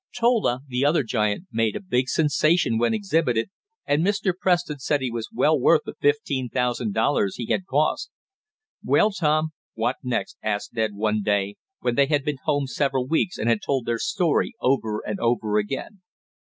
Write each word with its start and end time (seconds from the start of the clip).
Tola, 0.17 0.61
the 0.67 0.83
other 0.83 1.03
giant, 1.03 1.45
made 1.51 1.75
a 1.75 1.79
big 1.79 2.09
sensation 2.09 2.79
when 2.79 2.91
exhibited, 2.91 3.51
and 3.85 4.03
Mr. 4.03 4.33
Preston 4.35 4.79
said 4.79 4.99
he 5.01 5.11
was 5.11 5.29
well 5.31 5.59
worth 5.59 5.81
the 5.85 5.93
fifteen 5.93 6.49
thousand 6.49 6.95
dollars 6.95 7.35
he 7.35 7.45
had 7.51 7.67
cost. 7.67 8.09
"Well, 8.83 9.11
Tom, 9.11 9.49
what 9.75 9.97
next?" 10.01 10.37
asked 10.41 10.73
Ned 10.73 10.95
one 10.95 11.21
day, 11.21 11.57
when 11.81 11.93
they 11.93 12.07
had 12.07 12.25
been 12.25 12.39
home 12.45 12.65
several 12.65 13.05
weeks 13.07 13.37
and 13.37 13.47
had 13.47 13.61
told 13.61 13.85
their 13.85 13.99
story 13.99 14.55
over 14.59 15.03
and 15.05 15.19
over 15.19 15.59
again. 15.59 16.01